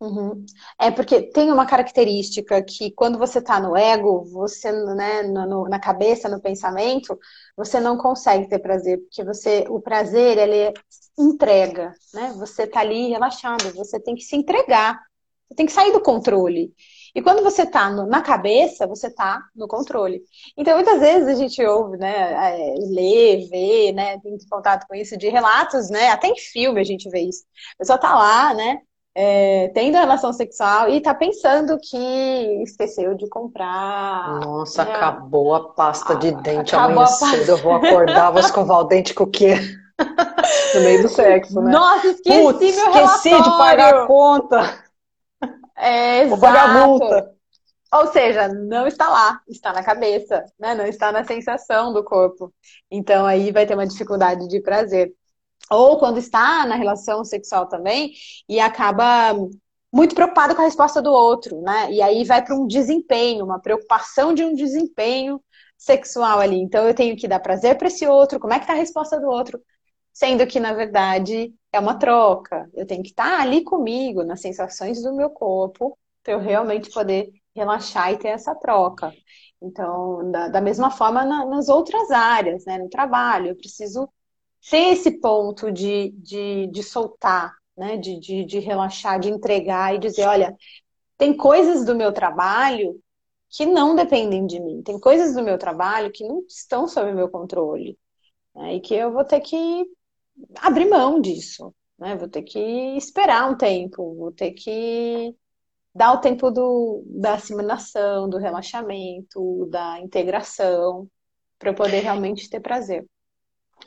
[0.00, 0.46] Uhum.
[0.80, 5.78] É porque tem uma característica que quando você está no ego, você, né, no, na
[5.78, 7.18] cabeça, no pensamento,
[7.54, 10.72] você não consegue ter prazer, porque você, o prazer, ele
[11.18, 12.32] entrega, né?
[12.38, 14.98] Você está ali relaxado, você tem que se entregar,
[15.46, 16.72] você tem que sair do controle.
[17.14, 20.22] E quando você está na cabeça, você está no controle.
[20.56, 25.16] Então, muitas vezes a gente ouve, né, é, lê, vê, né, tem contato com isso
[25.16, 27.44] de relatos, né, até em filme a gente vê isso.
[27.74, 28.78] A pessoa tá lá, né,
[29.14, 34.40] é, tendo relação sexual e tá pensando que esqueceu de comprar.
[34.40, 34.92] Nossa, né?
[34.92, 37.50] acabou a pasta de dente amanhã cedo.
[37.50, 39.54] Eu vou acordar, vou escovar o dente com o quê?
[40.74, 41.72] no meio do sexo, né?
[41.72, 43.42] Nossa, esqueci Putz, meu esqueci relatório.
[43.42, 44.79] de pagar a conta.
[45.80, 46.26] É.
[46.26, 47.34] Vou pagar a multa.
[47.92, 50.74] Ou seja, não está lá, está na cabeça, né?
[50.74, 52.52] Não está na sensação do corpo.
[52.90, 55.12] Então aí vai ter uma dificuldade de prazer
[55.70, 58.12] ou quando está na relação sexual também
[58.48, 59.34] e acaba
[59.92, 61.90] muito preocupado com a resposta do outro, né?
[61.92, 65.42] E aí vai para um desempenho, uma preocupação de um desempenho
[65.76, 66.60] sexual ali.
[66.60, 69.18] Então eu tenho que dar prazer para esse outro, como é que tá a resposta
[69.18, 69.60] do outro?
[70.12, 72.68] Sendo que, na verdade, é uma troca.
[72.74, 77.30] Eu tenho que estar ali comigo, nas sensações do meu corpo, para eu realmente poder
[77.54, 79.12] relaxar e ter essa troca.
[79.62, 82.78] Então, da, da mesma forma na, nas outras áreas, né?
[82.78, 84.08] No trabalho, eu preciso
[84.70, 87.96] ter esse ponto de, de, de soltar, né?
[87.96, 90.56] De, de, de relaxar, de entregar e dizer, olha,
[91.18, 93.00] tem coisas do meu trabalho
[93.50, 97.28] que não dependem de mim, tem coisas do meu trabalho que não estão sob meu
[97.28, 97.98] controle,
[98.54, 98.76] né?
[98.76, 99.86] E que eu vou ter que
[100.56, 102.16] abrir mão disso, né?
[102.16, 102.58] Vou ter que
[102.96, 105.34] esperar um tempo, vou ter que
[105.94, 111.08] dar o tempo do, da assimilação, do relaxamento, da integração,
[111.58, 113.06] para eu poder realmente ter prazer.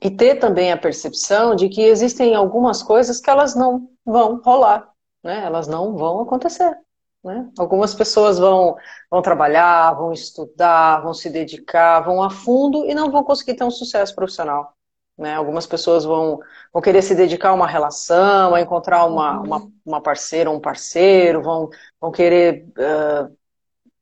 [0.02, 4.92] E ter também a percepção de que existem algumas coisas que elas não vão rolar,
[5.24, 5.44] né?
[5.46, 6.78] Elas não vão acontecer.
[7.24, 7.50] Né?
[7.58, 8.76] Algumas pessoas vão,
[9.10, 13.64] vão trabalhar, vão estudar, vão se dedicar, vão a fundo e não vão conseguir ter
[13.64, 14.73] um sucesso profissional.
[15.18, 15.36] Né?
[15.36, 16.40] Algumas pessoas vão,
[16.72, 19.46] vão querer se dedicar a uma relação, a encontrar uma, uhum.
[19.46, 21.70] uma, uma parceira ou um parceiro, vão,
[22.02, 23.36] vão querer uh,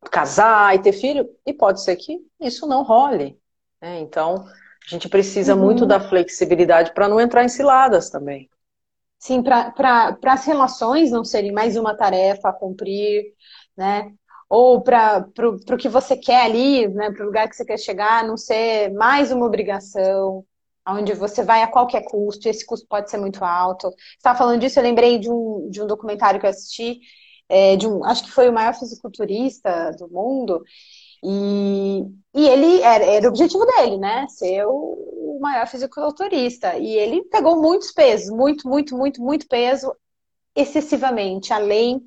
[0.09, 3.37] casar e ter filho, e pode ser que isso não role.
[3.81, 3.99] Né?
[3.99, 5.61] Então, a gente precisa uhum.
[5.61, 8.49] muito da flexibilidade para não entrar em ciladas também.
[9.19, 13.35] Sim, para as relações não serem mais uma tarefa a cumprir,
[13.77, 14.11] né?
[14.49, 17.11] Ou para o que você quer ali, né?
[17.11, 20.43] Para o lugar que você quer chegar, não ser mais uma obrigação
[20.87, 23.89] onde você vai a qualquer custo, e esse custo pode ser muito alto.
[23.89, 26.99] Você estava falando disso, eu lembrei de um, de um documentário que eu assisti,
[27.47, 30.63] é, de um, acho que foi o maior fisiculturista do mundo,
[31.23, 34.25] e, e ele era, era o objetivo dele, né?
[34.27, 36.77] Ser o, o maior fisiculturista.
[36.77, 39.95] E ele pegou muitos pesos, muito, muito, muito, muito peso,
[40.55, 42.01] excessivamente, além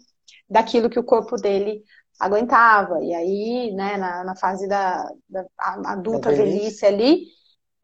[0.48, 1.82] daquilo que o corpo dele
[2.18, 3.02] aguentava.
[3.02, 5.46] E aí, né, na, na fase da, da
[5.84, 7.26] adulta velhice ali,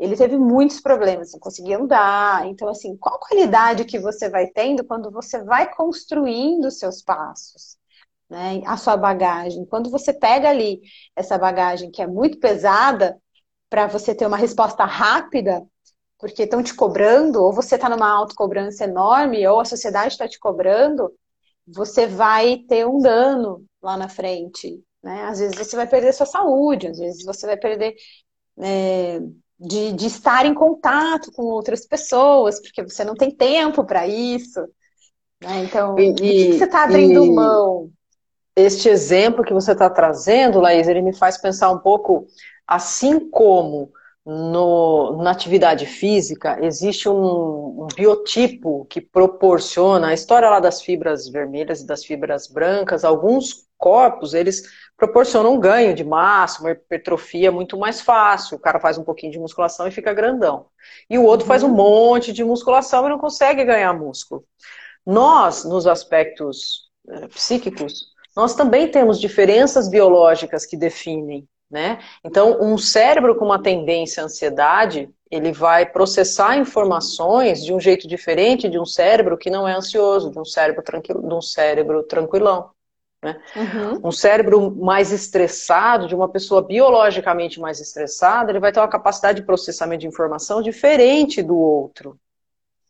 [0.00, 2.46] ele teve muitos problemas, não conseguia andar.
[2.46, 7.76] Então, assim, qual qualidade que você vai tendo quando você vai construindo os seus passos,
[8.28, 8.62] né?
[8.66, 9.66] A sua bagagem.
[9.66, 10.80] Quando você pega ali
[11.14, 13.20] essa bagagem que é muito pesada,
[13.68, 15.64] para você ter uma resposta rápida,
[16.18, 20.38] porque estão te cobrando, ou você está numa autocobrança enorme, ou a sociedade está te
[20.40, 21.12] cobrando,
[21.66, 24.82] você vai ter um dano lá na frente.
[25.02, 25.24] Né?
[25.24, 27.94] Às vezes você vai perder sua saúde, às vezes você vai perder.
[28.58, 29.20] É
[29.60, 34.60] de, de estar em contato com outras pessoas, porque você não tem tempo para isso.
[35.42, 35.64] Né?
[35.64, 37.90] Então, e, o que, que você está abrindo e, mão?
[38.56, 42.26] Este exemplo que você está trazendo, Laís, ele me faz pensar um pouco,
[42.66, 43.92] assim como
[44.24, 51.28] no, na atividade física, existe um, um, biotipo que proporciona a história lá das fibras
[51.28, 53.04] vermelhas e das fibras brancas.
[53.04, 54.62] Alguns corpos, eles
[55.00, 58.56] proporcionam um ganho de massa, uma hipertrofia muito mais fácil.
[58.56, 60.66] O cara faz um pouquinho de musculação e fica grandão.
[61.08, 61.48] E o outro uhum.
[61.48, 61.74] faz um uhum.
[61.74, 64.44] monte de musculação e não consegue ganhar músculo.
[65.04, 72.00] Nós, nos aspectos é, psíquicos, nós também temos diferenças biológicas que definem né?
[72.24, 78.08] Então, um cérebro com uma tendência à ansiedade, ele vai processar informações de um jeito
[78.08, 82.02] diferente de um cérebro que não é ansioso, de um cérebro, tranquilo, de um cérebro
[82.02, 82.70] tranquilão.
[83.22, 83.38] Né?
[83.54, 84.08] Uhum.
[84.08, 89.40] Um cérebro mais estressado, de uma pessoa biologicamente mais estressada, ele vai ter uma capacidade
[89.40, 92.18] de processamento de informação diferente do outro,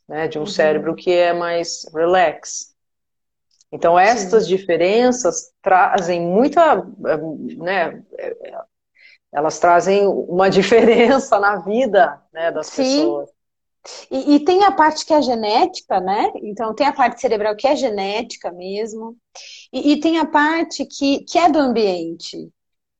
[0.09, 0.29] né?
[0.29, 0.47] de um uhum.
[0.47, 2.71] cérebro que é mais relax.
[3.73, 4.57] Então, estas Sim.
[4.57, 6.85] diferenças trazem muita.
[7.57, 8.03] Né,
[9.33, 12.83] elas trazem uma diferença na vida né, das Sim.
[12.83, 13.31] pessoas.
[14.11, 16.31] E, e, tem a parte que é genética, né?
[16.43, 19.16] Então tem a parte cerebral que é genética mesmo,
[19.73, 22.51] e, e tem a parte que, que é do ambiente.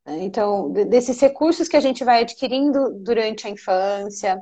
[0.07, 0.25] Né?
[0.25, 4.41] Então, desses recursos que a gente vai adquirindo durante a infância,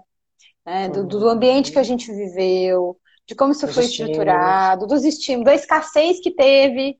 [0.64, 0.88] né?
[0.88, 2.96] do, do, ambiente que a gente viveu,
[3.26, 4.16] de como isso Os foi estímulos.
[4.16, 6.98] estruturado, dos estímulos, da escassez que teve.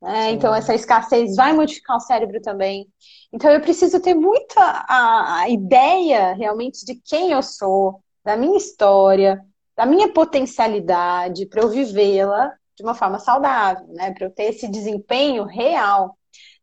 [0.00, 0.30] Né?
[0.32, 2.88] Então, essa escassez vai modificar o cérebro também.
[3.32, 8.56] Então, eu preciso ter muita a, a ideia realmente de quem eu sou, da minha
[8.56, 9.44] história,
[9.76, 14.12] da minha potencialidade, para eu vivê-la de uma forma saudável, né?
[14.12, 16.16] para eu ter esse desempenho real,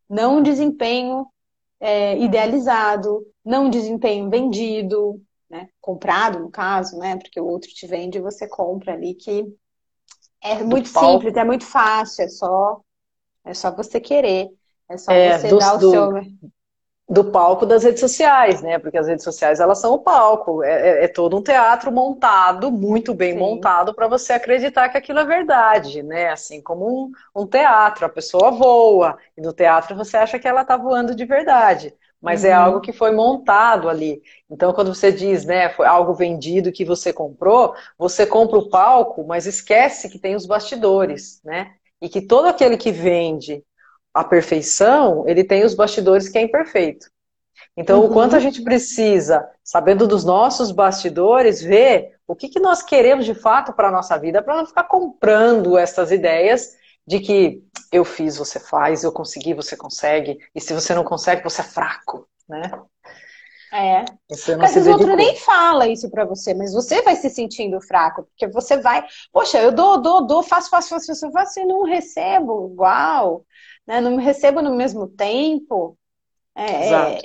[0.09, 1.27] não um desempenho
[1.77, 5.67] é, idealizado, não um desempenho vendido, né?
[5.81, 7.17] comprado, no caso, né?
[7.17, 9.45] porque o outro te vende e você compra ali, que
[10.41, 12.79] é muito simples, é muito fácil, é só
[13.43, 14.47] é só você querer.
[14.89, 16.11] É só é, você do, dar o do, seu.
[17.09, 18.77] Do palco das redes sociais, né?
[18.77, 20.61] Porque as redes sociais elas são o palco.
[20.61, 23.39] É, é, é todo um teatro montado, muito bem Sim.
[23.39, 26.29] montado, para você acreditar que aquilo é verdade, né?
[26.29, 30.63] Assim como um, um teatro, a pessoa voa, e no teatro você acha que ela
[30.63, 32.53] está voando de verdade mas é uhum.
[32.53, 34.23] é algo que foi montado ali.
[34.49, 39.23] Então, quando você diz, né, foi algo vendido que você comprou, você compra o palco,
[39.23, 41.75] mas esquece que tem os bastidores, né?
[42.01, 43.63] e que todo aquele que vende
[44.17, 47.07] a perfeição, ele tem os bastidores que é imperfeito.
[47.75, 48.07] Então, uhum.
[48.07, 53.25] o quanto a gente precisa, sabendo dos nossos bastidores, ver o que, que nós queremos
[53.25, 56.75] de fato para a nossa vida, para não ficar comprando essas ideias
[57.05, 61.43] de que eu fiz, você faz, eu consegui, você consegue, e se você não consegue,
[61.43, 62.71] você é fraco, né?
[63.71, 64.05] É.
[64.57, 68.47] Mas o outro nem fala isso para você, mas você vai se sentindo fraco, porque
[68.47, 72.71] você vai, poxa, eu dou, dou, dou, faço, faço, faço, faço, faço e não recebo
[72.71, 73.45] igual,
[73.87, 74.01] né?
[74.01, 75.97] Não recebo no mesmo tempo.
[76.55, 77.19] É, é,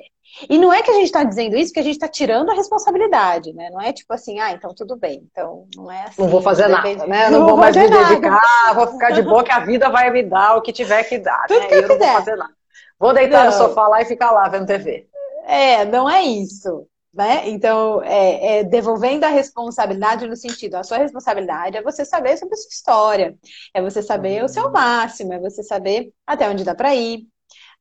[0.48, 2.54] e não é que a gente está dizendo isso que a gente está tirando a
[2.54, 3.68] responsabilidade, né?
[3.70, 5.26] Não é tipo assim, ah, então tudo bem.
[5.30, 6.22] Então não é assim.
[6.22, 7.28] Não vou fazer nada, né?
[7.28, 10.22] Não, não vou mais me dedicar, vou ficar de boa que a vida vai me
[10.22, 11.66] dar o que tiver que dar, tudo né?
[11.66, 12.52] Que eu, eu não vou fazer nada.
[12.98, 13.50] Vou deitar não.
[13.50, 15.08] no sofá lá e ficar lá vendo TV.
[15.44, 16.86] É, não é isso.
[17.12, 17.50] Né?
[17.50, 22.54] Então, é, é, devolvendo a responsabilidade no sentido, a sua responsabilidade é você saber sobre
[22.54, 23.38] a sua história,
[23.74, 24.46] é você saber uhum.
[24.46, 27.26] o seu máximo, é você saber até onde dá para ir,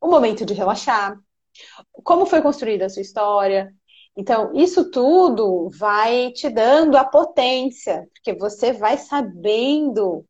[0.02, 1.17] o momento de relaxar,
[2.04, 3.74] como foi construída a sua história.
[4.17, 10.26] Então, isso tudo vai te dando a potência, porque você vai sabendo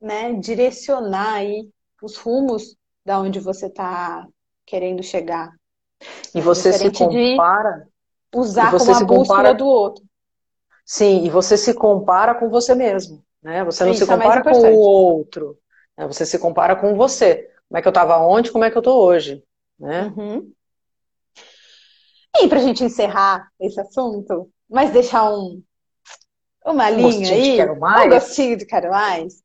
[0.00, 1.68] né, direcionar aí
[2.02, 4.26] os rumos da onde você está
[4.64, 5.52] querendo chegar.
[6.34, 7.86] E você se compara.
[8.34, 9.54] Usar como a bússola compara...
[9.54, 10.04] do outro.
[10.84, 13.22] Sim, e você se compara com você mesmo.
[13.42, 13.64] Né?
[13.64, 15.58] Você não Isso se é compara é com o outro.
[15.96, 16.06] Né?
[16.06, 17.50] Você se compara com você.
[17.68, 19.42] Como é que eu estava ontem, como é que eu estou hoje.
[19.78, 20.12] Né?
[20.16, 20.52] Uhum.
[22.40, 25.62] E para a gente encerrar esse assunto, mas deixar um,
[26.64, 28.06] uma um linha aí, quero mais.
[28.06, 29.42] um gostinho de quero mais.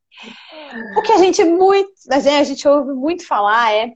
[0.96, 3.92] O que a gente muito, a gente ouve muito falar é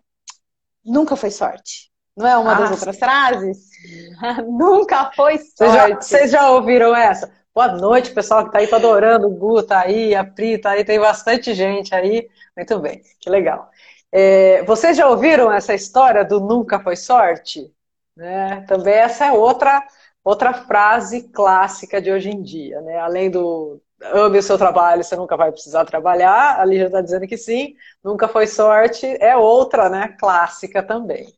[0.84, 1.90] nunca foi sorte.
[2.16, 3.67] Não é uma ah, das outras frases?
[4.46, 6.04] Nunca foi sorte.
[6.04, 7.32] Vocês já, já ouviram essa?
[7.54, 9.26] Boa noite, pessoal que tá aí, tá adorando.
[9.26, 12.28] O Gu tá aí, a Pri tá aí, tem bastante gente aí.
[12.56, 13.70] Muito bem, que legal.
[14.12, 17.72] É, vocês já ouviram essa história do nunca foi sorte?
[18.16, 18.64] Né?
[18.68, 19.82] Também essa é outra,
[20.24, 22.80] outra frase clássica de hoje em dia.
[22.80, 22.98] Né?
[22.98, 27.26] Além do ame o seu trabalho, você nunca vai precisar trabalhar, a Lígia está dizendo
[27.26, 31.37] que sim, nunca foi sorte, é outra né, clássica também.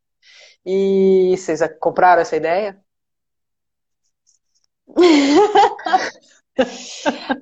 [0.64, 2.78] E vocês compraram essa ideia?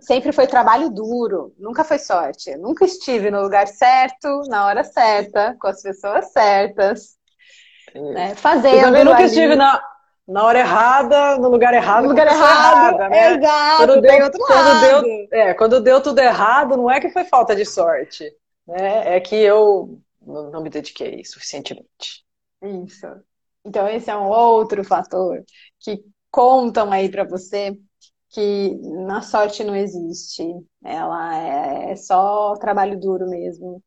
[0.01, 2.55] Sempre foi trabalho duro, nunca foi sorte.
[2.57, 7.17] nunca estive no lugar certo, na hora certa, com as pessoas certas.
[7.95, 8.35] Né?
[8.37, 8.77] Fazendo.
[8.77, 9.27] Eu também nunca ali.
[9.27, 9.83] estive na,
[10.27, 13.33] na hora errada, no lugar errado, no lugar errado, errada, né?
[13.33, 17.57] Exato, quando deu, quando deu, é, quando deu tudo errado, não é que foi falta
[17.57, 18.31] de sorte,
[18.67, 19.17] né?
[19.17, 22.28] É que eu não me dediquei suficientemente.
[22.63, 23.07] Isso.
[23.65, 25.45] Então, esse é um outro fator
[25.81, 27.79] que contam aí para você
[28.31, 28.75] que
[29.07, 30.45] na sorte não existe.
[30.85, 33.83] Ela é, é só trabalho duro mesmo.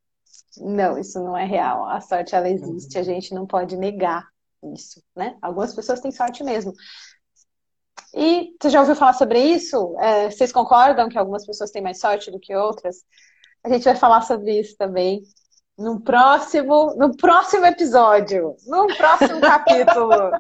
[0.58, 1.88] Não, isso não é real.
[1.88, 4.28] A sorte ela existe, a gente não pode negar
[4.74, 5.38] isso, né?
[5.42, 6.74] Algumas pessoas têm sorte mesmo.
[8.14, 9.96] E você já ouviu falar sobre isso?
[10.00, 12.98] É, vocês concordam que algumas pessoas têm mais sorte do que outras?
[13.64, 15.22] A gente vai falar sobre isso também
[15.82, 20.32] no próximo, no próximo episódio, no próximo capítulo.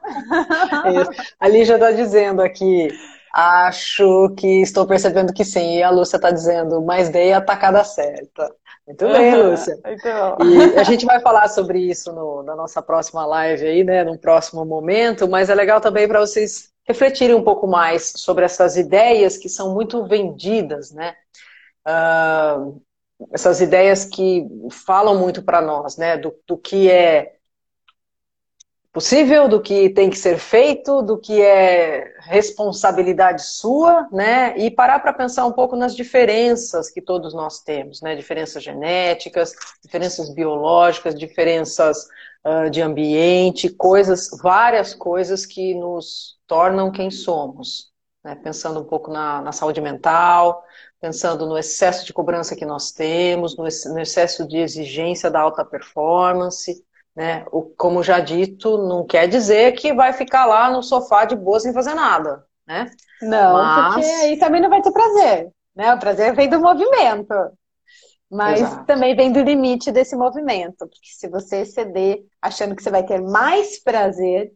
[1.01, 1.33] Isso.
[1.39, 2.89] A Lígia está dizendo aqui,
[3.33, 7.83] acho que estou percebendo que sim, e a Lúcia está dizendo, mas dei a tacada
[7.83, 8.53] certa.
[8.85, 9.77] Muito bem, Lúcia.
[9.85, 10.37] Muito bom.
[10.45, 14.17] E a gente vai falar sobre isso no, na nossa próxima live aí, né, num
[14.17, 19.37] próximo momento, mas é legal também para vocês refletirem um pouco mais sobre essas ideias
[19.37, 21.15] que são muito vendidas, né?
[21.87, 22.81] Uh,
[23.31, 26.17] essas ideias que falam muito para nós, né?
[26.17, 27.35] Do, do que é
[28.93, 34.57] possível, do que tem que ser feito, do que é responsabilidade sua, né?
[34.57, 38.15] E parar para pensar um pouco nas diferenças que todos nós temos, né?
[38.15, 39.53] Diferenças genéticas,
[39.83, 42.07] diferenças biológicas, diferenças
[42.45, 47.91] uh, de ambiente, coisas, várias coisas que nos tornam quem somos.
[48.23, 48.35] Né?
[48.35, 50.63] Pensando um pouco na, na saúde mental,
[51.01, 56.85] pensando no excesso de cobrança que nós temos, no excesso de exigência da alta performance,
[57.15, 57.43] né?
[57.51, 61.59] O, como já dito, não quer dizer que vai ficar lá no sofá de boa
[61.59, 62.89] sem fazer nada, né?
[63.21, 63.95] Não, Mas...
[63.95, 65.93] porque aí também não vai ter prazer, né?
[65.93, 67.33] O prazer vem do movimento.
[68.29, 68.85] Mas Exato.
[68.85, 70.77] também vem do limite desse movimento.
[70.87, 74.53] Porque se você exceder achando que você vai ter mais prazer,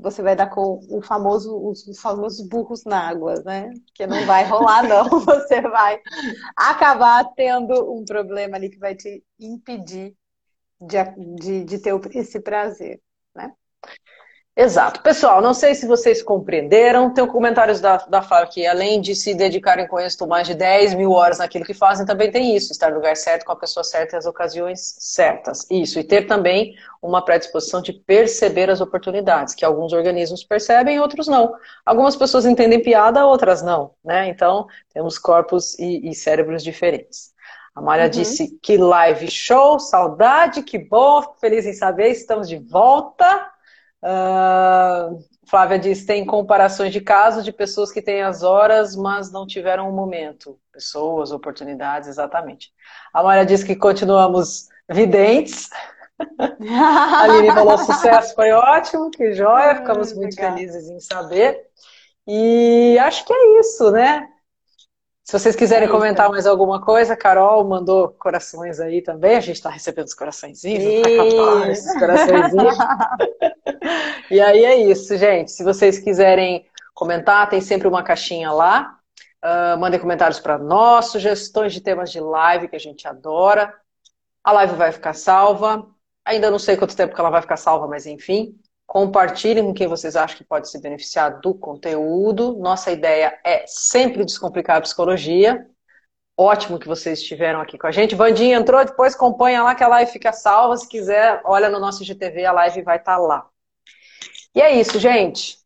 [0.00, 3.70] você vai dar com o famoso, os famosos burros na água, né?
[3.94, 5.08] Que não vai rolar, não.
[5.20, 6.00] Você vai
[6.56, 10.14] acabar tendo um problema ali que vai te impedir
[10.80, 11.04] de,
[11.36, 13.00] de, de ter esse prazer,
[13.34, 13.52] né?
[14.60, 15.00] Exato.
[15.02, 19.32] Pessoal, não sei se vocês compreenderam, tem comentários da, da Flávia que, além de se
[19.32, 22.90] dedicarem com isso mais de 10 mil horas naquilo que fazem, também tem isso, estar
[22.90, 25.64] no lugar certo, com a pessoa certa e as ocasiões certas.
[25.70, 31.28] Isso, e ter também uma predisposição de perceber as oportunidades, que alguns organismos percebem, outros
[31.28, 31.54] não.
[31.86, 34.26] Algumas pessoas entendem piada, outras não, né?
[34.28, 37.32] Então, temos corpos e, e cérebros diferentes.
[37.76, 38.10] A Malha uhum.
[38.10, 43.56] disse que live show, saudade, que bom, feliz em saber, estamos de volta.
[44.02, 45.18] Uh,
[45.48, 49.88] Flávia diz: tem comparações de casos de pessoas que têm as horas, mas não tiveram
[49.88, 50.58] o um momento.
[50.72, 52.70] Pessoas, oportunidades, exatamente.
[53.12, 55.68] A Maria diz que continuamos videntes.
[56.38, 61.66] a Aline falou: sucesso foi ótimo, que joia, ficamos muito felizes em saber.
[62.26, 64.28] E acho que é isso, né?
[65.28, 69.36] Se vocês quiserem comentar mais alguma coisa, Carol mandou corações aí também.
[69.36, 72.74] A gente está recebendo os coraçõezinhos, tá esses coraçõezinhos.
[74.30, 75.50] e aí é isso, gente.
[75.50, 76.64] Se vocês quiserem
[76.94, 78.98] comentar, tem sempre uma caixinha lá.
[79.44, 83.74] Uh, mandem comentários para nós, sugestões de temas de live que a gente adora.
[84.42, 85.86] A live vai ficar salva.
[86.24, 88.58] Ainda não sei quanto tempo que ela vai ficar salva, mas enfim.
[88.88, 92.56] Compartilhem com quem vocês acham que pode se beneficiar do conteúdo.
[92.58, 95.68] Nossa ideia é sempre descomplicar a psicologia.
[96.34, 98.14] Ótimo que vocês estiveram aqui com a gente.
[98.14, 100.74] Vandinha entrou, depois acompanha lá que a live fica salva.
[100.78, 103.46] Se quiser, olha no nosso GTV, a live vai estar tá lá.
[104.54, 105.58] E é isso, gente.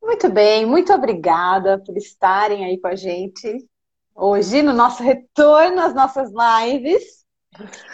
[0.00, 3.68] Muito bem, muito obrigada por estarem aí com a gente
[4.14, 7.24] hoje no nosso retorno às nossas lives.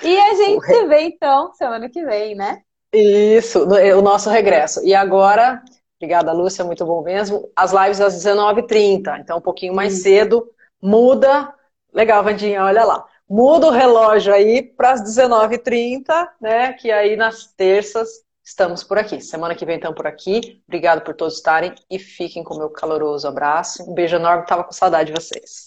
[0.02, 2.63] E a gente se vê então semana que vem, né?
[2.94, 4.84] Isso, o nosso regresso.
[4.84, 5.62] E agora,
[5.98, 7.50] obrigada, Lúcia, muito bom mesmo.
[7.56, 10.48] As lives às 19h30, então um pouquinho mais cedo,
[10.80, 11.52] muda.
[11.92, 13.04] Legal, Vandinha, olha lá.
[13.28, 16.72] Muda o relógio aí para as 19h30, né?
[16.74, 18.08] Que aí nas terças
[18.44, 19.20] estamos por aqui.
[19.20, 20.62] Semana que vem estamos por aqui.
[20.68, 23.82] Obrigado por todos estarem e fiquem com o meu caloroso abraço.
[23.90, 25.64] Um beijo enorme, tava com saudade de vocês.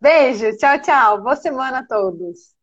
[0.00, 1.22] Beijo, tchau, tchau.
[1.22, 2.57] Boa semana a todos.